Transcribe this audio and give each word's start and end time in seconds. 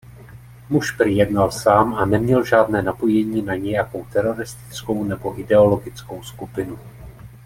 Muž 0.69 0.91
prý 0.91 1.17
jednal 1.17 1.51
sám 1.51 1.93
a 1.95 2.05
neměl 2.05 2.45
žádné 2.45 2.81
napojení 2.81 3.41
na 3.41 3.55
nějakou 3.55 4.05
teroristickou 4.11 5.03
nebo 5.03 5.39
ideologickou 5.39 6.23
skupinu. 6.23 6.79